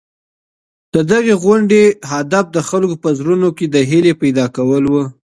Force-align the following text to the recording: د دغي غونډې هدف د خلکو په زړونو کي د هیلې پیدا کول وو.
د 0.93 0.95
دغي 1.11 1.33
غونډې 1.43 1.81
هدف 2.13 2.45
د 2.55 2.57
خلکو 2.69 2.95
په 3.03 3.09
زړونو 3.19 3.49
کي 3.57 3.65
د 3.69 3.75
هیلې 3.89 4.13
پیدا 4.21 4.45
کول 4.55 4.83
وو. 4.91 5.03